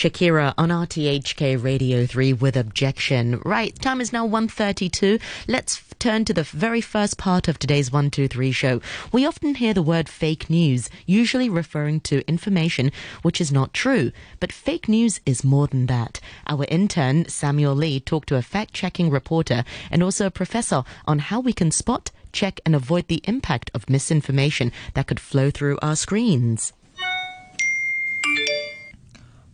Shakira 0.00 0.54
on 0.56 0.70
RTHK 0.70 1.62
Radio 1.62 2.06
3 2.06 2.32
with 2.32 2.56
objection. 2.56 3.38
Right, 3.44 3.78
time 3.78 4.00
is 4.00 4.14
now 4.14 4.26
1.32. 4.26 5.20
Let's 5.46 5.76
f- 5.76 5.98
turn 5.98 6.24
to 6.24 6.32
the 6.32 6.42
very 6.42 6.80
first 6.80 7.18
part 7.18 7.48
of 7.48 7.58
today's 7.58 7.92
123 7.92 8.50
show. 8.50 8.80
We 9.12 9.26
often 9.26 9.56
hear 9.56 9.74
the 9.74 9.82
word 9.82 10.08
fake 10.08 10.48
news, 10.48 10.88
usually 11.04 11.50
referring 11.50 12.00
to 12.08 12.26
information 12.26 12.92
which 13.20 13.42
is 13.42 13.52
not 13.52 13.74
true. 13.74 14.10
But 14.38 14.52
fake 14.52 14.88
news 14.88 15.20
is 15.26 15.44
more 15.44 15.66
than 15.66 15.84
that. 15.88 16.18
Our 16.46 16.64
intern, 16.70 17.28
Samuel 17.28 17.74
Lee, 17.74 18.00
talked 18.00 18.30
to 18.30 18.36
a 18.36 18.42
fact-checking 18.42 19.10
reporter 19.10 19.64
and 19.90 20.02
also 20.02 20.24
a 20.24 20.30
professor 20.30 20.82
on 21.06 21.18
how 21.18 21.40
we 21.40 21.52
can 21.52 21.70
spot, 21.70 22.10
check 22.32 22.58
and 22.64 22.74
avoid 22.74 23.08
the 23.08 23.20
impact 23.24 23.70
of 23.74 23.90
misinformation 23.90 24.72
that 24.94 25.08
could 25.08 25.20
flow 25.20 25.50
through 25.50 25.78
our 25.82 25.94
screens. 25.94 26.72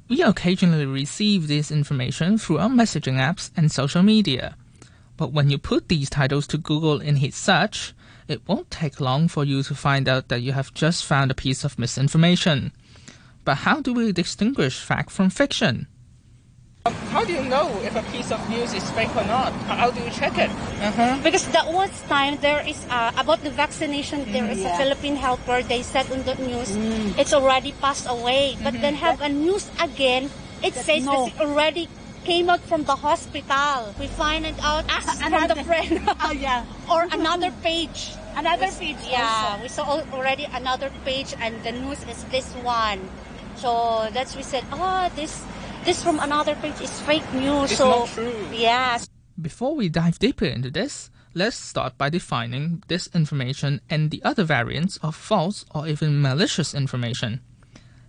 We 0.09 0.23
occasionally 0.23 0.87
receive 0.87 1.49
this 1.49 1.71
information 1.71 2.39
through 2.39 2.59
our 2.59 2.69
messaging 2.69 3.15
apps 3.15 3.51
and 3.57 3.73
social 3.73 4.03
media. 4.03 4.57
But 5.17 5.33
when 5.33 5.51
you 5.51 5.59
put 5.59 5.89
these 5.89 6.11
titles 6.11 6.47
to 6.49 6.59
Google 6.59 7.01
in 7.01 7.17
hit 7.17 7.35
search, 7.35 7.93
it 8.29 8.47
won't 8.47 8.71
take 8.71 9.01
long 9.01 9.27
for 9.29 9.45
you 9.45 9.63
to 9.65 9.75
find 9.75 10.09
out 10.09 10.29
that 10.29 10.43
you 10.43 10.53
have 10.53 10.75
just 10.75 11.05
found 11.05 11.31
a 11.31 11.35
piece 11.35 11.65
of 11.65 11.79
misinformation. 11.79 12.73
But 13.45 13.57
how 13.59 13.81
do 13.81 13.93
we 13.93 14.13
distinguish 14.13 14.79
fact 14.79 15.11
from 15.11 15.31
fiction? 15.31 15.87
How 17.11 17.25
do 17.25 17.33
you 17.33 17.43
know 17.43 17.69
if 17.83 17.97
a 17.97 18.03
piece 18.13 18.31
of 18.31 18.39
news 18.51 18.73
is 18.75 18.85
fake 18.93 19.15
or 19.17 19.25
not? 19.25 19.53
How 19.67 19.91
do 19.91 20.03
you 20.03 20.11
check 20.11 20.39
it? 20.39 20.51
Uh-huh. 20.51 21.19
Because 21.23 21.47
that 21.49 21.73
was 21.73 21.91
time 22.09 22.39
there 22.41 22.61
is 22.67 22.87
uh, 22.91 23.13
about 23.17 23.43
the 23.43 23.51
vaccination. 23.51 24.31
There 24.33 24.45
is 24.47 24.61
yeah. 24.61 24.75
a 24.75 24.79
Philippine 24.79 25.17
helper. 25.17 25.63
They 25.63 25.83
said 25.83 26.11
on 26.13 26.23
the 26.25 26.35
news 26.37 26.71
it's 27.19 27.33
already 27.33 27.73
passed 27.81 28.07
away. 28.09 28.57
But 28.63 28.75
then 28.81 28.95
have 28.95 29.21
a 29.21 29.29
news 29.29 29.71
again. 29.81 30.31
It 30.63 30.75
says 30.75 31.05
no. 31.05 31.27
that 31.27 31.35
it 31.35 31.41
already 31.41 31.89
came 32.25 32.51
out 32.51 32.61
from 32.61 32.83
the 32.85 32.97
hospital. 32.97 33.95
We 34.01 34.07
find 34.09 34.45
it 34.45 34.59
out 34.63 34.85
asked 34.91 35.23
from 35.23 35.33
Another- 35.33 35.55
the 35.55 35.65
friend 35.65 36.01
Oh 36.27 36.33
yeah. 36.33 36.65
or 36.91 37.07
another 37.13 37.53
page. 37.63 38.13
Another 38.37 38.69
page 38.69 38.99
Yeah, 39.09 39.25
also. 39.57 39.63
we 39.63 39.69
saw 39.69 40.03
already 40.13 40.45
another 40.53 40.91
page, 41.07 41.33
and 41.41 41.57
the 41.65 41.73
news 41.73 42.03
is 42.05 42.21
this 42.29 42.53
one. 42.61 43.01
So 43.57 44.09
that's 44.13 44.37
we 44.37 44.43
said, 44.43 44.65
oh, 44.73 45.09
this 45.17 45.41
this 45.87 46.03
from 46.03 46.19
another 46.19 46.57
page 46.57 46.81
is 46.81 47.01
fake 47.03 47.33
news. 47.33 47.71
It's 47.71 47.79
so 47.79 47.89
not 47.91 48.09
true. 48.09 48.35
yeah, 48.53 48.99
Before 49.41 49.77
we 49.77 49.89
dive 49.89 50.19
deeper 50.19 50.45
into 50.45 50.69
this, 50.69 51.11
let's 51.33 51.57
start 51.57 51.97
by 51.97 52.11
defining 52.11 52.83
disinformation 52.89 53.79
and 53.89 54.11
the 54.11 54.21
other 54.25 54.43
variants 54.43 54.97
of 54.99 55.15
false 55.15 55.65
or 55.73 55.87
even 55.87 56.21
malicious 56.21 56.75
information. 56.75 57.41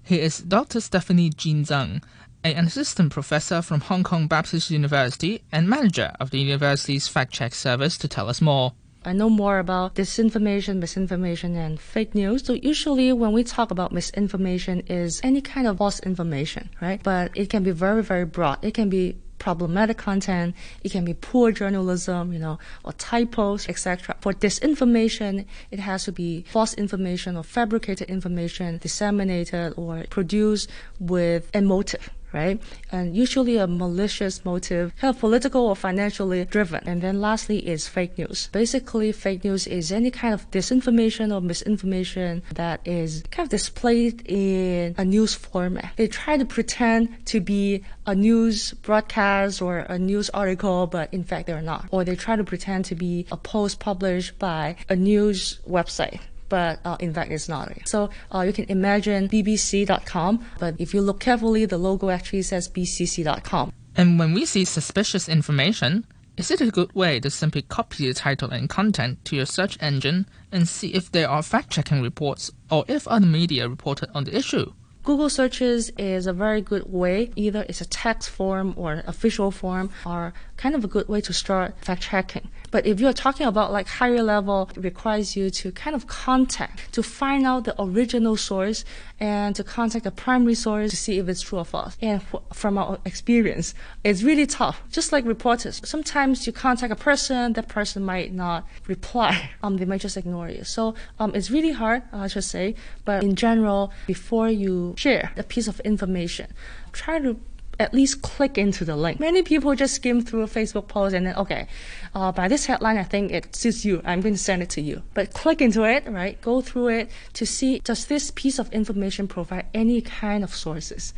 Here 0.01 0.23
is 0.23 0.39
Dr. 0.39 0.81
Stephanie 0.81 1.29
Jean 1.29 1.65
Tsang, 1.65 2.01
an 2.43 2.65
assistant 2.65 3.11
professor 3.11 3.61
from 3.61 3.81
Hong 3.81 4.03
Kong 4.03 4.27
Baptist 4.27 4.71
University 4.71 5.43
and 5.51 5.69
manager 5.69 6.13
of 6.19 6.31
the 6.31 6.39
university's 6.39 7.07
fact 7.07 7.31
check 7.31 7.53
service 7.53 7.95
to 7.99 8.07
tell 8.07 8.27
us 8.27 8.41
more. 8.41 8.73
I 9.07 9.13
know 9.13 9.29
more 9.29 9.59
about 9.59 9.95
disinformation, 9.95 10.79
misinformation, 10.79 11.55
and 11.55 11.79
fake 11.79 12.13
news. 12.13 12.43
So 12.45 12.53
usually 12.53 13.13
when 13.13 13.31
we 13.31 13.43
talk 13.43 13.71
about 13.71 13.93
misinformation 13.93 14.83
is 14.87 15.21
any 15.23 15.39
kind 15.39 15.65
of 15.65 15.77
false 15.77 16.01
information, 16.01 16.69
right? 16.81 17.01
But 17.01 17.31
it 17.33 17.49
can 17.49 17.63
be 17.63 17.71
very, 17.71 18.03
very 18.03 18.25
broad. 18.25 18.57
It 18.61 18.73
can 18.73 18.89
be 18.89 19.15
problematic 19.39 19.97
content, 19.97 20.55
it 20.83 20.91
can 20.91 21.05
be 21.05 21.13
poor 21.13 21.51
journalism, 21.51 22.33
you 22.33 22.39
know, 22.39 22.57
or 22.83 22.91
typos, 22.93 23.69
etc. 23.69 24.15
For 24.19 24.33
disinformation, 24.33 25.45
it 25.71 25.79
has 25.79 26.05
to 26.05 26.11
be 26.11 26.43
false 26.49 26.73
information 26.73 27.37
or 27.37 27.43
fabricated 27.43 28.09
information 28.09 28.79
disseminated 28.79 29.73
or 29.77 30.03
produced 30.09 30.69
with 30.99 31.49
a 31.53 31.61
motive 31.61 32.09
right? 32.33 32.61
And 32.91 33.15
usually 33.15 33.57
a 33.57 33.67
malicious 33.67 34.43
motive, 34.45 34.93
kind 34.97 35.13
of 35.13 35.19
political 35.19 35.67
or 35.67 35.75
financially 35.75 36.45
driven. 36.45 36.87
And 36.87 37.01
then 37.01 37.21
lastly 37.21 37.67
is 37.67 37.87
fake 37.87 38.17
news. 38.17 38.49
Basically, 38.51 39.11
fake 39.11 39.43
news 39.43 39.67
is 39.67 39.91
any 39.91 40.11
kind 40.11 40.33
of 40.33 40.49
disinformation 40.51 41.33
or 41.33 41.41
misinformation 41.41 42.43
that 42.53 42.81
is 42.85 43.23
kind 43.31 43.45
of 43.45 43.49
displayed 43.49 44.23
in 44.25 44.95
a 44.97 45.05
news 45.05 45.33
format. 45.33 45.93
They 45.95 46.07
try 46.07 46.37
to 46.37 46.45
pretend 46.45 47.25
to 47.27 47.39
be 47.39 47.83
a 48.05 48.15
news 48.15 48.73
broadcast 48.73 49.61
or 49.61 49.79
a 49.79 49.97
news 49.97 50.29
article, 50.31 50.87
but 50.87 51.13
in 51.13 51.23
fact 51.23 51.47
they're 51.47 51.61
not. 51.61 51.87
Or 51.91 52.03
they 52.03 52.15
try 52.15 52.35
to 52.35 52.43
pretend 52.43 52.85
to 52.85 52.95
be 52.95 53.25
a 53.31 53.37
post 53.37 53.79
published 53.79 54.37
by 54.39 54.75
a 54.89 54.95
news 54.95 55.59
website 55.67 56.19
but 56.49 56.79
uh, 56.85 56.97
in 56.99 57.13
fact 57.13 57.31
it's 57.31 57.49
not. 57.49 57.71
So 57.85 58.09
uh, 58.33 58.41
you 58.41 58.53
can 58.53 58.65
imagine 58.69 59.29
bbc.com, 59.29 60.45
but 60.59 60.75
if 60.79 60.93
you 60.93 61.01
look 61.01 61.19
carefully, 61.19 61.65
the 61.65 61.77
logo 61.77 62.09
actually 62.09 62.43
says 62.43 62.67
bcc.com. 62.69 63.71
And 63.95 64.19
when 64.19 64.33
we 64.33 64.45
see 64.45 64.63
suspicious 64.65 65.27
information, 65.27 66.05
is 66.37 66.51
it 66.51 66.61
a 66.61 66.69
good 66.69 66.93
way 66.93 67.19
to 67.19 67.31
simply 67.31 67.63
copy 67.63 68.07
the 68.07 68.13
title 68.13 68.51
and 68.51 68.69
content 68.69 69.25
to 69.25 69.35
your 69.35 69.47
search 69.47 69.75
engine 69.81 70.27
and 70.51 70.67
see 70.67 70.93
if 70.93 71.11
there 71.11 71.27
are 71.27 71.41
fact 71.41 71.71
checking 71.71 72.03
reports 72.03 72.51
or 72.69 72.85
if 72.87 73.07
other 73.07 73.25
media 73.25 73.67
reported 73.67 74.09
on 74.13 74.25
the 74.25 74.37
issue? 74.37 74.71
Google 75.07 75.29
searches 75.29 75.89
is 75.97 76.27
a 76.27 76.33
very 76.33 76.59
good 76.59 76.91
way. 76.91 77.31
Either 77.37 77.65
it's 77.69 77.79
a 77.79 77.85
text 77.85 78.29
form 78.29 78.73
or 78.75 79.03
official 79.07 79.51
form, 79.51 79.89
are 80.05 80.33
kind 80.57 80.75
of 80.75 80.83
a 80.83 80.87
good 80.87 81.07
way 81.07 81.21
to 81.21 81.31
start 81.31 81.73
fact 81.81 82.01
checking. 82.01 82.49
But 82.71 82.85
if 82.85 82.99
you're 82.99 83.13
talking 83.13 83.47
about 83.47 83.71
like 83.71 83.87
higher 83.87 84.21
level, 84.21 84.69
it 84.75 84.83
requires 84.83 85.37
you 85.37 85.49
to 85.51 85.71
kind 85.71 85.95
of 85.95 86.07
contact 86.07 86.91
to 86.93 87.01
find 87.01 87.45
out 87.45 87.63
the 87.63 87.81
original 87.81 88.35
source 88.35 88.83
and 89.19 89.55
to 89.55 89.63
contact 89.63 90.03
the 90.03 90.11
primary 90.11 90.55
source 90.55 90.89
to 90.91 90.97
see 90.97 91.17
if 91.19 91.29
it's 91.29 91.41
true 91.41 91.59
or 91.59 91.65
false. 91.65 91.95
And 92.01 92.21
from 92.53 92.77
our 92.77 92.99
experience, 93.05 93.73
it's 94.03 94.23
really 94.23 94.45
tough. 94.45 94.81
Just 94.91 95.13
like 95.13 95.25
reporters, 95.25 95.81
sometimes 95.85 96.45
you 96.45 96.51
contact 96.51 96.91
a 96.91 96.97
person, 96.97 97.53
that 97.53 97.69
person 97.69 98.03
might 98.03 98.33
not 98.33 98.67
reply. 98.87 99.51
Um, 99.63 99.77
they 99.77 99.85
might 99.85 100.01
just 100.01 100.17
ignore 100.17 100.49
you. 100.49 100.63
So 100.63 100.93
um, 101.19 101.33
it's 101.33 101.49
really 101.49 101.71
hard, 101.71 102.03
I 102.13 102.27
should 102.27 102.43
say. 102.43 102.75
But 103.05 103.23
in 103.23 103.35
general, 103.35 103.91
before 104.05 104.49
you 104.49 104.95
share 104.97 105.31
a 105.37 105.43
piece 105.43 105.67
of 105.67 105.79
information, 105.81 106.47
try 106.91 107.19
to 107.19 107.39
at 107.79 107.93
least 107.93 108.21
click 108.21 108.57
into 108.57 108.83
the 108.83 108.95
link. 108.95 109.19
Many 109.19 109.43
people 109.43 109.75
just 109.75 109.93
skim 109.95 110.21
through 110.21 110.41
a 110.41 110.47
Facebook 110.47 110.87
post 110.87 111.13
and 111.13 111.27
then, 111.27 111.35
okay, 111.35 111.67
uh, 112.15 112.31
by 112.31 112.47
this 112.47 112.65
headline, 112.65 112.97
I 112.97 113.03
think 113.03 113.31
it 113.31 113.55
suits 113.55 113.85
you. 113.85 114.01
I'm 114.03 114.21
going 114.21 114.33
to 114.33 114.39
send 114.39 114.63
it 114.63 114.69
to 114.71 114.81
you. 114.81 115.03
But 115.13 115.33
click 115.33 115.61
into 115.61 115.83
it, 115.83 116.03
right? 116.07 116.41
Go 116.41 116.61
through 116.61 116.87
it 116.89 117.11
to 117.33 117.45
see 117.45 117.79
does 117.79 118.05
this 118.05 118.31
piece 118.31 118.57
of 118.57 118.71
information 118.73 119.27
provide 119.27 119.67
any 119.73 120.01
kind 120.01 120.43
of 120.43 120.55
sources. 120.55 121.13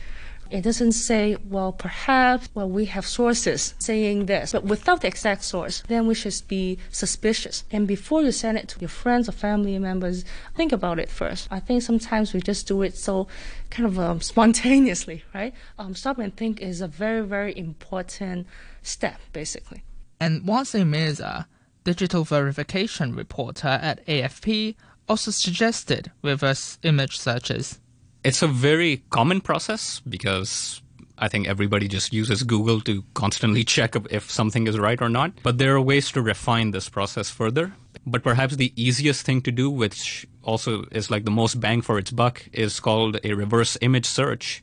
It 0.51 0.61
doesn't 0.61 0.93
say, 0.93 1.37
well, 1.47 1.71
perhaps, 1.71 2.49
well, 2.55 2.67
we 2.67 2.85
have 2.85 3.05
sources 3.05 3.75
saying 3.77 4.25
this, 4.25 4.51
but 4.53 4.63
without 4.63 5.01
the 5.01 5.07
exact 5.07 5.43
source, 5.43 5.83
then 5.87 6.07
we 6.07 6.15
should 6.15 6.41
be 6.47 6.79
suspicious. 6.89 7.63
And 7.71 7.87
before 7.87 8.23
you 8.23 8.31
send 8.31 8.57
it 8.57 8.67
to 8.69 8.79
your 8.79 8.89
friends 8.89 9.29
or 9.29 9.31
family 9.31 9.77
members, 9.77 10.25
think 10.55 10.71
about 10.71 10.97
it 10.97 11.09
first. 11.09 11.47
I 11.51 11.59
think 11.59 11.83
sometimes 11.83 12.33
we 12.33 12.41
just 12.41 12.67
do 12.67 12.81
it 12.81 12.97
so 12.97 13.27
kind 13.69 13.85
of 13.85 13.99
um, 13.99 14.21
spontaneously, 14.21 15.23
right? 15.35 15.53
Um, 15.77 15.93
stop 15.93 16.17
and 16.17 16.35
think 16.35 16.61
is 16.61 16.81
a 16.81 16.87
very, 16.87 17.21
very 17.21 17.55
important 17.55 18.47
step, 18.81 19.19
basically. 19.33 19.83
And 20.19 20.43
Wase 20.43 20.85
Mirza, 20.85 21.47
digital 21.83 22.23
verification 22.23 23.15
reporter 23.15 23.67
at 23.67 24.05
AFP, 24.07 24.75
also 25.07 25.29
suggested 25.31 26.11
reverse 26.23 26.79
image 26.83 27.19
searches. 27.19 27.79
It's 28.23 28.41
a 28.41 28.47
very 28.47 29.03
common 29.11 29.39
process 29.39 30.01
because 30.01 30.81
I 31.17 31.29
think 31.29 31.47
everybody 31.47 31.87
just 31.87 32.11
uses 32.11 32.43
Google 32.43 32.81
to 32.81 33.03
constantly 33.13 33.63
check 33.75 33.95
if 34.09 34.29
something 34.29 34.67
is 34.67 34.77
right 34.77 35.01
or 35.01 35.09
not. 35.09 35.31
But 35.41 35.57
there 35.57 35.75
are 35.75 35.81
ways 35.81 36.11
to 36.11 36.21
refine 36.21 36.71
this 36.71 36.89
process 36.89 37.29
further. 37.29 37.73
But 38.05 38.23
perhaps 38.23 38.57
the 38.57 38.73
easiest 38.75 39.25
thing 39.25 39.41
to 39.43 39.51
do, 39.51 39.69
which 39.69 40.27
also 40.43 40.85
is 40.91 41.09
like 41.09 41.23
the 41.23 41.31
most 41.31 41.61
bang 41.61 41.81
for 41.81 41.97
its 41.97 42.11
buck, 42.11 42.45
is 42.51 42.79
called 42.79 43.19
a 43.23 43.33
reverse 43.33 43.77
image 43.81 44.05
search. 44.05 44.61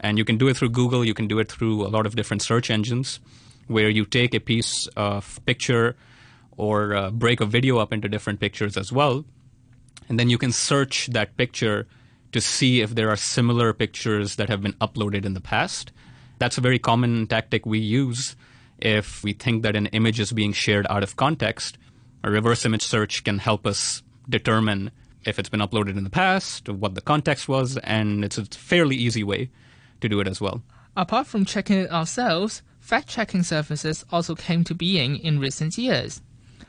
And 0.00 0.16
you 0.16 0.24
can 0.24 0.38
do 0.38 0.48
it 0.48 0.56
through 0.56 0.70
Google, 0.70 1.04
you 1.04 1.14
can 1.14 1.28
do 1.28 1.38
it 1.38 1.50
through 1.50 1.86
a 1.86 1.88
lot 1.88 2.06
of 2.06 2.16
different 2.16 2.42
search 2.42 2.70
engines, 2.70 3.20
where 3.66 3.88
you 3.88 4.04
take 4.04 4.34
a 4.34 4.40
piece 4.40 4.86
of 4.96 5.40
picture 5.46 5.96
or 6.56 6.94
uh, 6.94 7.10
break 7.10 7.40
a 7.40 7.46
video 7.46 7.78
up 7.78 7.92
into 7.92 8.08
different 8.08 8.40
pictures 8.40 8.76
as 8.76 8.92
well. 8.92 9.24
And 10.08 10.18
then 10.18 10.30
you 10.30 10.38
can 10.38 10.52
search 10.52 11.08
that 11.08 11.36
picture 11.36 11.86
to 12.34 12.40
see 12.40 12.80
if 12.80 12.96
there 12.96 13.10
are 13.10 13.16
similar 13.16 13.72
pictures 13.72 14.34
that 14.36 14.48
have 14.48 14.60
been 14.60 14.72
uploaded 14.74 15.24
in 15.24 15.34
the 15.34 15.40
past. 15.40 15.92
That's 16.40 16.58
a 16.58 16.60
very 16.60 16.80
common 16.80 17.28
tactic 17.28 17.64
we 17.64 17.78
use 17.78 18.34
if 18.80 19.22
we 19.22 19.32
think 19.32 19.62
that 19.62 19.76
an 19.76 19.86
image 19.86 20.18
is 20.18 20.32
being 20.32 20.52
shared 20.52 20.84
out 20.90 21.04
of 21.04 21.14
context. 21.14 21.78
A 22.24 22.30
reverse 22.32 22.64
image 22.64 22.82
search 22.82 23.22
can 23.22 23.38
help 23.38 23.68
us 23.68 24.02
determine 24.28 24.90
if 25.24 25.38
it's 25.38 25.48
been 25.48 25.60
uploaded 25.60 25.96
in 25.96 26.02
the 26.02 26.10
past, 26.10 26.68
what 26.68 26.96
the 26.96 27.00
context 27.00 27.48
was, 27.48 27.76
and 27.78 28.24
it's 28.24 28.36
a 28.36 28.44
fairly 28.46 28.96
easy 28.96 29.22
way 29.22 29.48
to 30.00 30.08
do 30.08 30.18
it 30.18 30.26
as 30.26 30.40
well. 30.40 30.60
Apart 30.96 31.28
from 31.28 31.44
checking 31.44 31.78
it 31.78 31.92
ourselves, 31.92 32.62
fact 32.80 33.06
checking 33.06 33.44
services 33.44 34.04
also 34.10 34.34
came 34.34 34.64
to 34.64 34.74
being 34.74 35.18
in 35.18 35.38
recent 35.38 35.78
years. 35.78 36.20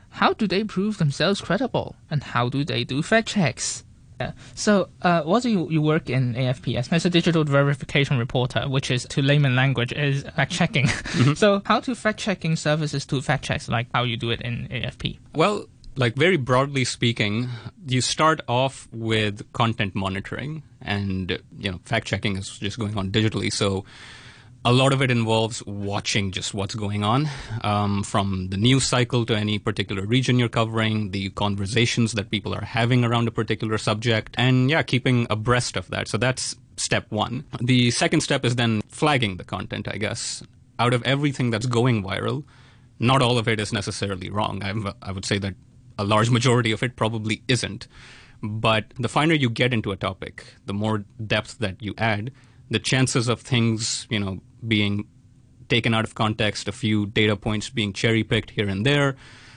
How 0.10 0.34
do 0.34 0.48
they 0.48 0.64
prove 0.64 1.00
themselves 1.00 1.42
credible, 1.42 1.96
and 2.12 2.22
how 2.22 2.50
do 2.50 2.64
they 2.64 2.84
do 2.84 3.02
fact 3.02 3.30
checks? 3.30 3.84
Yeah. 4.20 4.32
So, 4.54 4.90
uh, 5.02 5.24
what 5.24 5.44
do 5.44 5.50
you, 5.50 5.70
you 5.70 5.82
work 5.82 6.10
in 6.10 6.34
AFPS 6.36 6.92
as 6.92 7.06
a 7.06 7.10
digital 7.10 7.44
verification 7.44 8.18
reporter, 8.18 8.68
which 8.68 8.90
is 8.90 9.06
to 9.10 9.22
layman 9.22 9.56
language 9.56 9.92
is 9.94 10.24
fact 10.36 10.52
checking. 10.52 10.88
So, 11.36 11.62
how 11.66 11.80
do 11.80 11.96
fact 11.96 12.20
checking 12.20 12.56
services 12.56 13.06
do 13.06 13.22
fact 13.22 13.44
checks 13.44 13.68
like 13.68 13.88
how 13.94 14.04
you 14.04 14.18
do 14.18 14.30
it 14.30 14.42
in 14.42 14.68
AFP? 14.70 15.18
Well, 15.34 15.66
like 15.96 16.16
very 16.16 16.38
broadly 16.38 16.86
speaking, 16.86 17.50
you 17.88 18.02
start 18.02 18.42
off 18.48 18.88
with 18.92 19.52
content 19.54 19.96
monitoring, 19.96 20.64
and 20.82 21.40
you 21.58 21.72
know, 21.72 21.80
fact 21.86 22.08
checking 22.08 22.38
is 22.38 22.58
just 22.60 22.78
going 22.80 22.98
on 22.98 23.12
digitally. 23.12 23.52
So 23.52 23.86
a 24.66 24.74
lot 24.74 24.92
of 24.92 25.02
it 25.04 25.12
involves 25.12 25.64
watching 25.68 26.32
just 26.32 26.56
what's 26.56 26.74
going 26.74 27.04
on 27.04 27.30
um, 27.62 28.02
from 28.02 28.50
the 28.50 28.58
news 28.58 28.84
cycle 28.84 29.24
to 29.28 29.36
any 29.36 29.60
particular 29.60 30.04
region 30.04 30.40
you're 30.40 30.50
covering, 30.50 31.12
the 31.12 31.30
conversations 31.30 32.14
that 32.14 32.32
people 32.32 32.54
are 32.54 32.66
having 32.66 33.06
around 33.06 33.28
a 33.28 33.32
particular 33.32 33.78
subject, 33.78 34.34
and 34.40 34.72
yeah, 34.72 34.82
keeping 34.82 35.28
abreast 35.30 35.78
of 35.78 35.88
that. 35.92 36.08
So 36.08 36.18
that's 36.18 36.56
step 36.78 37.06
one. 37.12 37.46
The 37.62 37.92
second 37.92 38.22
step 38.22 38.44
is 38.44 38.56
then 38.56 38.82
flagging 38.88 39.38
the 39.38 39.44
content, 39.44 39.88
I 39.88 39.98
guess. 39.98 40.42
Out 40.80 40.96
of 40.96 41.04
everything 41.04 41.52
that's 41.52 41.68
going 41.68 42.04
viral, 42.04 42.44
not 42.98 43.22
all 43.22 43.38
of 43.38 43.48
it 43.48 43.60
is 43.60 43.72
necessarily 43.72 44.32
wrong. 44.32 44.64
I'm, 44.64 44.92
I 45.00 45.12
would 45.12 45.26
say 45.26 45.38
that 45.38 45.54
a 46.00 46.04
large 46.04 46.32
majority 46.32 46.72
of 46.72 46.82
it 46.82 46.96
probably 46.96 47.44
isn't. 47.48 47.88
But 48.42 48.86
the 49.00 49.10
finer 49.10 49.36
you 49.36 49.50
get 49.50 49.74
into 49.74 49.92
a 49.92 49.96
topic, 49.96 50.44
the 50.66 50.74
more 50.74 51.06
depth 51.26 51.60
that 51.60 51.82
you 51.84 51.94
add, 52.00 52.32
the 52.70 52.80
chances 52.80 53.28
of 53.28 53.42
things, 53.42 54.08
you 54.10 54.20
know, 54.20 54.42
being 54.68 55.08
taken 55.70 55.94
out 55.94 56.04
of 56.04 56.16
context, 56.16 56.68
a 56.68 56.72
few 56.72 57.08
data 57.08 57.36
points 57.36 57.70
being 57.70 57.94
cherry 57.94 58.24
picked 58.24 58.52
here 58.52 58.68
and 58.68 58.86
there, 58.86 59.16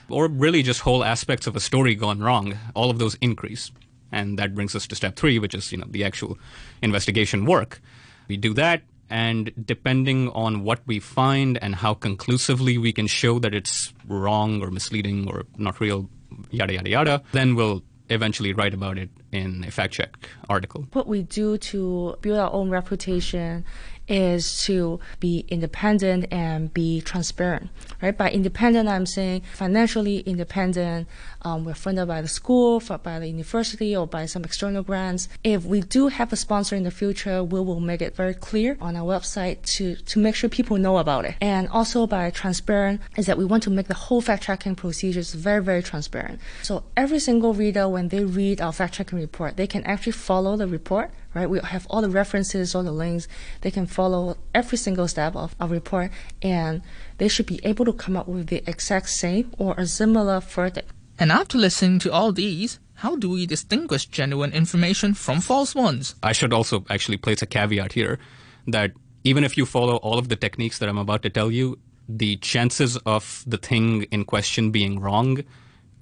or 0.09 0.27
really 0.27 0.63
just 0.63 0.81
whole 0.81 1.03
aspects 1.03 1.47
of 1.47 1.55
a 1.55 1.59
story 1.59 1.95
gone 1.95 2.19
wrong, 2.19 2.57
all 2.73 2.89
of 2.89 2.99
those 2.99 3.15
increase. 3.21 3.71
And 4.11 4.39
that 4.39 4.55
brings 4.55 4.75
us 4.75 4.87
to 4.87 4.95
step 4.95 5.15
three, 5.15 5.37
which 5.37 5.53
is, 5.53 5.71
you 5.71 5.77
know, 5.77 5.87
the 5.87 6.03
actual 6.03 6.37
investigation 6.81 7.45
work. 7.45 7.79
We 8.27 8.37
do 8.37 8.53
that, 8.55 8.81
and 9.09 9.51
depending 9.65 10.29
on 10.29 10.63
what 10.63 10.81
we 10.85 10.99
find 10.99 11.57
and 11.61 11.75
how 11.75 11.93
conclusively 11.93 12.77
we 12.77 12.91
can 12.91 13.07
show 13.07 13.39
that 13.39 13.53
it's 13.53 13.93
wrong 14.07 14.61
or 14.61 14.71
misleading 14.71 15.29
or 15.29 15.45
not 15.57 15.79
real, 15.79 16.09
yada, 16.49 16.73
yada, 16.73 16.89
yada, 16.89 17.23
then 17.31 17.55
we'll 17.55 17.83
eventually 18.09 18.53
write 18.53 18.73
about 18.73 18.97
it 18.97 19.09
in 19.31 19.63
a 19.67 19.71
fact 19.71 19.93
check 19.93 20.17
article. 20.49 20.87
What 20.93 21.07
we 21.07 21.23
do 21.23 21.57
to 21.57 22.17
build 22.21 22.39
our 22.39 22.51
own 22.51 22.69
reputation 22.69 23.65
is 24.09 24.63
to 24.63 24.99
be 25.19 25.45
independent 25.49 26.25
and 26.31 26.73
be 26.73 26.99
transparent, 27.01 27.69
right? 28.01 28.17
By 28.17 28.31
independent, 28.31 28.89
I'm 28.89 29.05
saying 29.05 29.43
financially 29.53 30.19
independent. 30.21 31.07
Um, 31.43 31.63
we're 31.63 31.75
funded 31.75 32.07
by 32.07 32.21
the 32.21 32.27
school, 32.27 32.81
by 33.03 33.19
the 33.19 33.27
university, 33.27 33.95
or 33.95 34.07
by 34.07 34.25
some 34.25 34.43
external 34.43 34.83
grants. 34.83 35.29
If 35.43 35.63
we 35.63 35.81
do 35.81 36.07
have 36.07 36.33
a 36.33 36.35
sponsor 36.35 36.75
in 36.75 36.83
the 36.83 36.91
future, 36.91 37.43
we 37.43 37.59
will 37.61 37.79
make 37.79 38.01
it 38.01 38.15
very 38.15 38.33
clear 38.33 38.77
on 38.81 38.95
our 38.95 39.03
website 39.03 39.61
to, 39.75 39.95
to 39.95 40.19
make 40.19 40.35
sure 40.35 40.49
people 40.49 40.77
know 40.77 40.97
about 40.97 41.25
it. 41.25 41.35
And 41.39 41.67
also 41.69 42.07
by 42.07 42.31
transparent 42.31 43.01
is 43.15 43.27
that 43.27 43.37
we 43.37 43.45
want 43.45 43.63
to 43.63 43.69
make 43.69 43.87
the 43.87 43.93
whole 43.93 44.21
fact 44.21 44.43
checking 44.43 44.75
procedures 44.75 45.33
very, 45.35 45.63
very 45.63 45.83
transparent. 45.83 46.39
So 46.63 46.83
every 46.97 47.19
single 47.19 47.53
reader, 47.53 47.87
when 47.87 48.07
they 48.07 48.25
read 48.25 48.59
our 48.59 48.73
fact 48.73 48.95
checking 48.95 49.18
report, 49.19 49.57
they 49.57 49.67
can 49.67 49.83
actually 49.83 50.13
follow 50.13 50.57
the 50.57 50.67
report 50.67 51.11
right? 51.33 51.49
We 51.49 51.59
have 51.59 51.85
all 51.89 52.01
the 52.01 52.09
references, 52.09 52.73
all 52.75 52.83
the 52.83 52.91
links. 52.91 53.27
They 53.61 53.71
can 53.71 53.85
follow 53.85 54.37
every 54.53 54.77
single 54.77 55.07
step 55.07 55.35
of 55.35 55.55
our 55.59 55.67
report, 55.67 56.11
and 56.41 56.81
they 57.17 57.27
should 57.27 57.45
be 57.45 57.59
able 57.63 57.85
to 57.85 57.93
come 57.93 58.17
up 58.17 58.27
with 58.27 58.47
the 58.47 58.63
exact 58.67 59.09
same 59.09 59.51
or 59.57 59.75
a 59.77 59.85
similar 59.85 60.39
verdict. 60.39 60.91
And 61.17 61.31
after 61.31 61.57
listening 61.57 61.99
to 61.99 62.11
all 62.11 62.31
these, 62.31 62.79
how 62.95 63.15
do 63.15 63.29
we 63.29 63.45
distinguish 63.45 64.05
genuine 64.05 64.53
information 64.53 65.13
from 65.13 65.41
false 65.41 65.75
ones? 65.75 66.15
I 66.23 66.31
should 66.31 66.53
also 66.53 66.85
actually 66.89 67.17
place 67.17 67.41
a 67.41 67.45
caveat 67.45 67.93
here 67.93 68.19
that 68.67 68.91
even 69.23 69.43
if 69.43 69.57
you 69.57 69.65
follow 69.65 69.97
all 69.97 70.17
of 70.17 70.29
the 70.29 70.35
techniques 70.35 70.79
that 70.79 70.89
I'm 70.89 70.97
about 70.97 71.23
to 71.23 71.29
tell 71.29 71.51
you, 71.51 71.77
the 72.07 72.37
chances 72.37 72.97
of 73.05 73.43
the 73.45 73.57
thing 73.57 74.03
in 74.03 74.25
question 74.25 74.71
being 74.71 74.99
wrong 74.99 75.43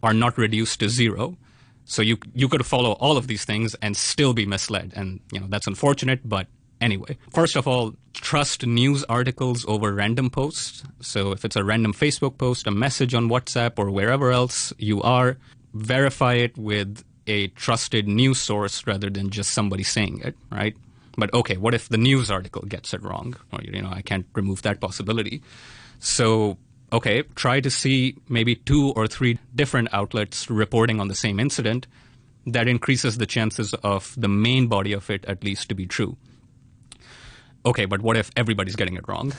are 0.01 0.13
not 0.13 0.37
reduced 0.37 0.79
to 0.79 0.89
zero. 0.89 1.35
So 1.87 2.01
you 2.01 2.17
you 2.35 2.49
could 2.49 2.65
follow 2.65 2.91
all 2.99 3.17
of 3.17 3.27
these 3.27 3.45
things 3.45 3.75
and 3.81 3.95
still 3.95 4.33
be 4.33 4.45
misled, 4.45 4.91
and 4.95 5.21
you 5.31 5.39
know 5.39 5.47
that's 5.49 5.67
unfortunate. 5.67 6.19
But 6.27 6.47
anyway, 6.81 7.17
first 7.31 7.55
of 7.55 7.65
all, 7.65 7.95
trust 8.13 8.67
news 8.67 9.05
articles 9.05 9.65
over 9.67 9.93
random 9.93 10.29
posts. 10.29 10.83
So 11.01 11.31
if 11.31 11.45
it's 11.45 11.55
a 11.55 11.63
random 11.63 11.93
Facebook 11.93 12.37
post, 12.37 12.67
a 12.67 12.71
message 12.71 13.13
on 13.15 13.29
WhatsApp, 13.29 13.79
or 13.79 13.89
wherever 13.89 14.31
else 14.31 14.73
you 14.77 15.01
are, 15.01 15.37
verify 15.73 16.33
it 16.33 16.57
with 16.57 17.03
a 17.25 17.47
trusted 17.49 18.07
news 18.07 18.39
source 18.39 18.85
rather 18.85 19.09
than 19.09 19.29
just 19.29 19.51
somebody 19.51 19.83
saying 19.83 20.21
it, 20.23 20.35
right? 20.51 20.75
But 21.17 21.33
okay, 21.33 21.55
what 21.55 21.73
if 21.73 21.87
the 21.87 21.97
news 21.97 22.29
article 22.29 22.63
gets 22.63 22.93
it 22.93 23.01
wrong? 23.01 23.35
Or 23.53 23.59
you 23.63 23.81
know, 23.81 23.89
I 23.89 24.01
can't 24.01 24.25
remove 24.35 24.61
that 24.63 24.81
possibility. 24.81 25.41
So 25.99 26.57
okay, 26.91 27.23
try 27.35 27.59
to 27.59 27.69
see 27.69 28.15
maybe 28.29 28.55
two 28.55 28.91
or 28.95 29.07
three 29.07 29.39
different 29.55 29.89
outlets 29.93 30.49
reporting 30.49 30.99
on 30.99 31.07
the 31.07 31.15
same 31.15 31.39
incident. 31.39 31.87
That 32.45 32.67
increases 32.67 33.17
the 33.17 33.25
chances 33.25 33.73
of 33.73 34.13
the 34.17 34.29
main 34.29 34.67
body 34.67 34.93
of 34.93 35.09
it 35.09 35.25
at 35.25 35.43
least 35.43 35.69
to 35.69 35.75
be 35.75 35.85
true. 35.85 36.17
Okay, 37.67 37.83
but 37.83 38.01
what 38.01 38.15
if 38.15 38.31
everybody's 38.37 38.77
getting 38.77 38.95
it 38.95 39.03
wrong? 39.09 39.33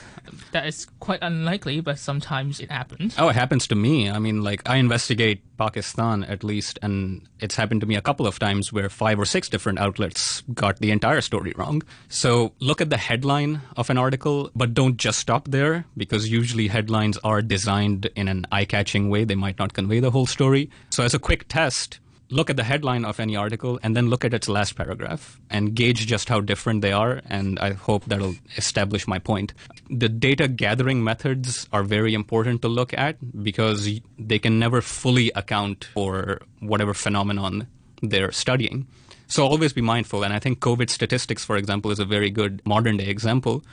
That 0.51 0.67
is 0.67 0.85
quite 0.99 1.17
unlikely, 1.23 1.81
but 1.81 1.97
sometimes 1.97 2.59
it 2.59 2.69
happens. 2.69 3.15
Oh, 3.17 3.29
it 3.29 3.35
happens 3.35 3.65
to 3.67 3.75
me. 3.75 4.07
I 4.07 4.19
mean, 4.19 4.43
like, 4.43 4.61
I 4.69 4.75
investigate 4.75 5.41
Pakistan 5.57 6.23
at 6.25 6.43
least, 6.43 6.77
and 6.83 7.27
it's 7.39 7.55
happened 7.55 7.81
to 7.81 7.87
me 7.87 7.95
a 7.95 8.01
couple 8.01 8.27
of 8.27 8.37
times 8.37 8.71
where 8.71 8.87
five 8.87 9.19
or 9.19 9.25
six 9.25 9.49
different 9.49 9.79
outlets 9.79 10.43
got 10.53 10.77
the 10.77 10.91
entire 10.91 11.21
story 11.21 11.53
wrong. 11.57 11.81
So 12.07 12.53
look 12.59 12.81
at 12.81 12.91
the 12.91 12.97
headline 12.97 13.61
of 13.75 13.89
an 13.89 13.97
article, 13.97 14.51
but 14.55 14.75
don't 14.75 14.97
just 14.97 15.17
stop 15.17 15.47
there, 15.47 15.85
because 15.97 16.29
usually 16.29 16.67
headlines 16.67 17.17
are 17.23 17.41
designed 17.41 18.11
in 18.15 18.27
an 18.27 18.45
eye 18.51 18.65
catching 18.65 19.09
way. 19.09 19.23
They 19.23 19.33
might 19.33 19.57
not 19.57 19.73
convey 19.73 20.01
the 20.01 20.11
whole 20.11 20.27
story. 20.27 20.69
So, 20.91 21.03
as 21.03 21.15
a 21.15 21.19
quick 21.19 21.47
test, 21.47 21.99
look 22.31 22.49
at 22.49 22.57
the 22.57 22.63
headline 22.63 23.05
of 23.05 23.19
any 23.19 23.35
article 23.35 23.79
and 23.81 23.95
then 23.95 24.09
look 24.09 24.23
at 24.23 24.33
its 24.33 24.47
last 24.47 24.75
paragraph 24.75 25.39
and 25.49 25.73
gauge 25.73 26.05
just 26.05 26.29
how 26.29 26.39
different 26.39 26.81
they 26.81 26.91
are. 26.91 27.21
And 27.25 27.59
I 27.59 27.73
hope 27.73 28.05
that'll 28.05 28.35
establish 28.55 29.07
my 29.07 29.19
point. 29.19 29.53
The 29.89 30.09
data 30.09 30.47
gathering 30.47 31.03
methods 31.03 31.67
are 31.73 31.83
very 31.83 32.13
important 32.13 32.61
to 32.61 32.67
look 32.67 32.93
at 32.93 33.17
because 33.43 33.89
they 34.17 34.39
can 34.39 34.59
never 34.59 34.81
fully 34.81 35.31
account 35.31 35.85
for 35.93 36.41
whatever 36.59 36.93
phenomenon 36.93 37.67
they're 38.01 38.31
studying. 38.31 38.87
So 39.27 39.45
always 39.45 39.73
be 39.73 39.81
mindful. 39.81 40.23
And 40.23 40.33
I 40.33 40.39
think 40.39 40.59
COVID 40.59 40.89
statistics, 40.89 41.45
for 41.45 41.55
example, 41.57 41.91
is 41.91 41.99
a 41.99 42.05
very 42.05 42.29
good 42.29 42.61
modern 42.65 42.97
day 42.97 43.07
example 43.07 43.63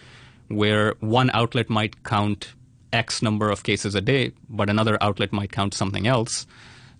where 0.48 0.94
one 1.00 1.30
outlet 1.32 1.68
might 1.68 2.04
count 2.04 2.54
X 2.92 3.20
number 3.20 3.50
of 3.50 3.62
cases 3.62 3.94
a 3.94 4.00
day, 4.00 4.32
but 4.48 4.70
another 4.70 4.96
outlet 5.02 5.32
might 5.32 5.52
count 5.52 5.74
something 5.74 6.06
else. 6.06 6.46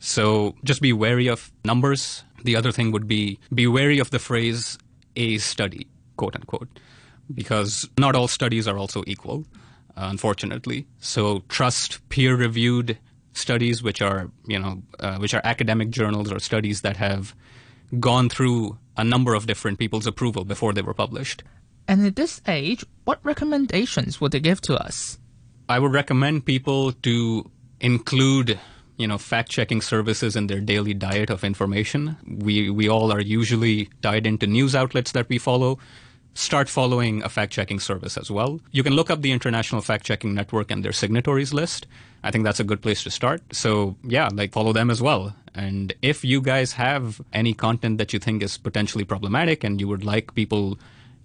So 0.07 0.55
just 0.63 0.81
be 0.81 0.93
wary 0.93 1.27
of 1.27 1.51
numbers. 1.65 2.23
The 2.45 2.55
other 2.55 2.71
thing 2.71 2.93
would 2.93 3.09
be 3.09 3.41
be 3.53 3.67
wary 3.67 3.99
of 3.99 4.13
the 4.13 4.21
phrase 4.21 4.79
a 5.17 5.39
study, 5.39 5.89
quote 6.17 6.37
unquote, 6.37 6.69
because 7.35 7.89
not 7.99 8.15
all 8.15 8.29
studies 8.29 8.69
are 8.69 8.79
also 8.79 9.03
equal, 9.09 9.45
uh, 9.97 10.07
unfortunately. 10.09 10.87
So 11.01 11.43
trust 11.49 12.09
peer 12.09 12.37
reviewed 12.37 12.99
studies, 13.33 13.83
which 13.83 14.01
are, 14.01 14.31
you 14.47 14.61
know, 14.61 14.81
uh, 15.01 15.19
which 15.19 15.35
are 15.35 15.41
academic 15.43 15.91
journals 15.91 16.31
or 16.31 16.39
studies 16.39 16.83
that 16.83 16.97
have 16.99 17.35
gone 17.99 18.29
through 18.29 18.79
a 18.97 19.03
number 19.03 19.35
of 19.35 19.49
different 19.49 19.81
people's 19.81 20.07
approval 20.07 20.45
before 20.45 20.73
they 20.73 20.83
were 20.83 20.95
published. 20.95 21.43
And 21.89 22.07
at 22.07 22.15
this 22.15 22.41
age, 22.47 22.85
what 23.05 23.19
recommendations 23.25 24.21
would 24.21 24.31
they 24.31 24.41
give 24.41 24.61
to 24.63 24.77
us? 24.77 25.19
I 25.69 25.81
would 25.81 25.93
recommend 25.93 26.47
people 26.47 26.93
to 26.93 27.51
include 27.81 28.61
you 28.97 29.07
know 29.07 29.19
fact 29.19 29.51
checking 29.51 29.81
services 29.81 30.37
in 30.37 30.47
their 30.47 30.61
daily 30.61 30.95
diet 30.95 31.31
of 31.31 31.45
information. 31.45 32.17
We 32.27 32.71
we 32.71 32.89
all 32.89 33.13
are 33.13 33.21
usually 33.21 33.89
tied 34.03 34.27
into 34.27 34.47
news 34.47 34.75
outlets 34.75 35.13
that 35.13 35.29
we 35.29 35.39
follow. 35.39 35.79
Start 36.35 36.69
following 36.69 37.23
a 37.23 37.31
fact 37.31 37.53
checking 37.53 37.81
service 37.81 38.19
as 38.19 38.31
well. 38.31 38.61
You 38.71 38.83
can 38.83 38.93
look 38.93 39.11
up 39.11 39.23
the 39.23 39.33
International 39.33 39.81
Fact 39.81 40.05
Checking 40.05 40.35
Network 40.35 40.71
and 40.71 40.85
their 40.85 40.93
signatories 40.93 41.55
list. 41.55 41.87
I 42.23 42.31
think 42.31 42.45
that's 42.45 42.61
a 42.61 42.65
good 42.65 42.83
place 42.83 43.03
to 43.05 43.11
start. 43.11 43.41
So, 43.53 43.97
yeah, 44.03 44.29
like 44.31 44.53
follow 44.53 44.75
them 44.75 44.91
as 44.91 45.01
well. 45.01 45.35
And 45.55 45.95
if 46.03 46.25
you 46.25 46.43
guys 46.43 46.73
have 46.73 47.23
any 47.33 47.55
content 47.55 47.97
that 47.97 48.13
you 48.13 48.19
think 48.19 48.43
is 48.43 48.59
potentially 48.59 49.05
problematic 49.05 49.65
and 49.65 49.81
you 49.81 49.89
would 49.89 50.05
like 50.05 50.35
people 50.35 50.79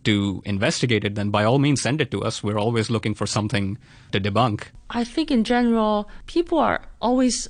to 0.06 0.42
investigate 0.46 1.04
it, 1.04 1.16
then 1.16 1.30
by 1.30 1.44
all 1.44 1.60
means 1.60 1.82
send 1.82 2.02
it 2.02 2.12
to 2.12 2.24
us. 2.24 2.42
We're 2.42 2.58
always 2.58 2.90
looking 2.90 3.14
for 3.14 3.28
something 3.28 3.78
to 4.14 4.20
debunk. 4.22 4.68
I 4.90 5.04
think 5.04 5.30
in 5.30 5.44
general, 5.44 6.10
people 6.26 6.58
are 6.58 6.82
always 7.02 7.50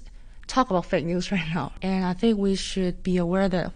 talk 0.52 0.70
about 0.70 0.86
fake 0.86 1.06
news 1.06 1.32
right 1.32 1.48
now. 1.54 1.72
And 1.82 2.06
I 2.06 2.14
think 2.14 2.38
we 2.38 2.56
should 2.56 3.02
be 3.04 3.18
aware 3.18 3.48
that 3.50 3.72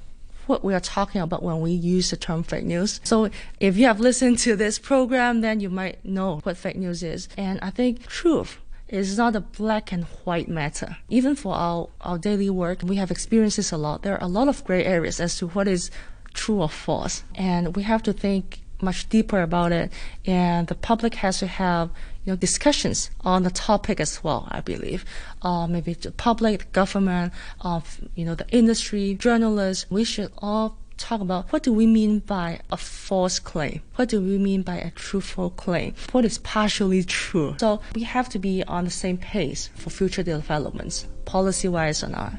what 0.45 0.63
we 0.63 0.73
are 0.73 0.79
talking 0.79 1.21
about 1.21 1.41
when 1.41 1.59
we 1.61 1.71
use 1.71 2.11
the 2.11 2.17
term 2.17 2.43
fake 2.43 2.65
news. 2.65 2.99
So 3.03 3.29
if 3.59 3.77
you 3.77 3.85
have 3.85 3.99
listened 3.99 4.37
to 4.39 4.55
this 4.55 4.77
program, 4.77 5.41
then 5.41 5.59
you 5.59 5.69
might 5.69 6.03
know 6.05 6.39
what 6.43 6.57
fake 6.57 6.75
news 6.75 7.01
is. 7.01 7.29
And 7.37 7.59
I 7.61 7.71
think 7.71 8.05
truth 8.07 8.59
is 8.89 9.17
not 9.17 9.35
a 9.35 9.41
black 9.41 9.91
and 9.91 10.03
white 10.25 10.47
matter. 10.47 10.97
Even 11.09 11.35
for 11.35 11.55
our, 11.55 11.87
our 12.01 12.17
daily 12.17 12.49
work, 12.49 12.81
we 12.83 12.97
have 12.97 13.09
experiences 13.09 13.71
a 13.71 13.77
lot. 13.77 14.03
There 14.03 14.13
are 14.13 14.23
a 14.23 14.27
lot 14.27 14.47
of 14.47 14.63
gray 14.65 14.85
areas 14.85 15.19
as 15.19 15.37
to 15.37 15.47
what 15.47 15.67
is 15.67 15.89
true 16.33 16.61
or 16.61 16.69
false. 16.69 17.23
And 17.33 17.75
we 17.75 17.83
have 17.83 18.03
to 18.03 18.13
think 18.13 18.59
much 18.81 19.09
deeper 19.09 19.41
about 19.41 19.71
it. 19.71 19.91
And 20.25 20.67
the 20.67 20.75
public 20.75 21.15
has 21.15 21.39
to 21.39 21.47
have 21.47 21.89
you 22.25 22.31
know, 22.33 22.35
discussions 22.35 23.09
on 23.21 23.43
the 23.43 23.51
topic 23.51 23.99
as 23.99 24.23
well, 24.23 24.47
I 24.49 24.61
believe. 24.61 25.05
Uh, 25.41 25.67
maybe 25.67 25.93
the 25.93 26.11
public, 26.11 26.59
the 26.59 26.65
government, 26.65 27.33
of 27.61 28.01
you 28.15 28.25
know, 28.25 28.35
the 28.35 28.47
industry, 28.49 29.13
journalists, 29.13 29.85
we 29.89 30.03
should 30.03 30.31
all 30.39 30.77
talk 30.97 31.21
about 31.21 31.51
what 31.51 31.63
do 31.63 31.73
we 31.73 31.85
mean 31.85 32.19
by 32.19 32.59
a 32.71 32.77
false 32.77 33.37
claim? 33.37 33.81
What 33.95 34.09
do 34.09 34.21
we 34.21 34.37
mean 34.37 34.61
by 34.61 34.77
a 34.77 34.91
truthful 34.91 35.51
claim? 35.51 35.93
What 36.11 36.25
is 36.25 36.37
partially 36.39 37.03
true? 37.03 37.55
So 37.59 37.81
we 37.93 38.03
have 38.03 38.29
to 38.29 38.39
be 38.39 38.63
on 38.63 38.85
the 38.85 38.91
same 38.91 39.17
pace 39.17 39.69
for 39.75 39.89
future 39.89 40.23
developments, 40.23 41.07
policy-wise 41.25 42.03
or 42.03 42.09
not. 42.09 42.33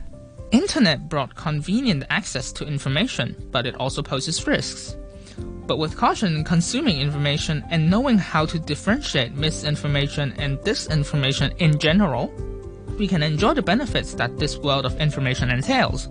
Internet 0.52 1.08
brought 1.08 1.34
convenient 1.34 2.04
access 2.08 2.52
to 2.52 2.66
information, 2.66 3.36
but 3.50 3.66
it 3.66 3.74
also 3.76 4.02
poses 4.02 4.46
risks. 4.46 4.96
But 5.66 5.78
with 5.78 5.96
caution 5.96 6.36
in 6.36 6.44
consuming 6.44 7.00
information 7.00 7.64
and 7.70 7.90
knowing 7.90 8.18
how 8.18 8.46
to 8.46 8.58
differentiate 8.58 9.34
misinformation 9.34 10.32
and 10.38 10.58
disinformation 10.58 11.56
in 11.58 11.78
general, 11.78 12.32
we 12.98 13.08
can 13.08 13.22
enjoy 13.22 13.54
the 13.54 13.62
benefits 13.62 14.14
that 14.14 14.38
this 14.38 14.56
world 14.58 14.86
of 14.86 15.00
information 15.00 15.50
entails. 15.50 16.08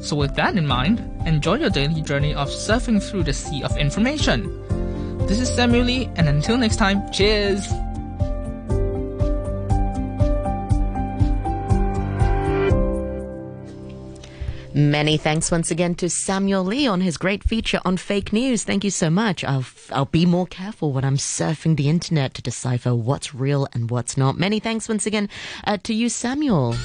So, 0.00 0.16
with 0.16 0.34
that 0.36 0.56
in 0.56 0.66
mind, 0.66 1.00
enjoy 1.26 1.58
your 1.58 1.70
daily 1.70 2.02
journey 2.02 2.34
of 2.34 2.48
surfing 2.48 3.02
through 3.02 3.24
the 3.24 3.32
sea 3.32 3.62
of 3.62 3.76
information. 3.76 4.46
This 5.26 5.40
is 5.40 5.48
Samuel 5.48 5.84
Lee, 5.84 6.10
and 6.16 6.28
until 6.28 6.56
next 6.56 6.76
time, 6.76 7.10
cheers! 7.12 7.66
Many 14.78 15.16
thanks 15.16 15.50
once 15.50 15.72
again 15.72 15.96
to 15.96 16.08
Samuel 16.08 16.62
Lee 16.62 16.86
on 16.86 17.00
his 17.00 17.16
great 17.16 17.42
feature 17.42 17.80
on 17.84 17.96
fake 17.96 18.32
news. 18.32 18.62
Thank 18.62 18.84
you 18.84 18.92
so 18.92 19.10
much. 19.10 19.42
I'll, 19.42 19.64
I'll 19.90 20.04
be 20.04 20.24
more 20.24 20.46
careful 20.46 20.92
when 20.92 21.04
I'm 21.04 21.16
surfing 21.16 21.76
the 21.76 21.88
internet 21.88 22.34
to 22.34 22.42
decipher 22.42 22.94
what's 22.94 23.34
real 23.34 23.66
and 23.72 23.90
what's 23.90 24.16
not. 24.16 24.38
Many 24.38 24.60
thanks 24.60 24.88
once 24.88 25.04
again 25.04 25.28
uh, 25.64 25.78
to 25.82 25.92
you, 25.92 26.08
Samuel. 26.08 26.76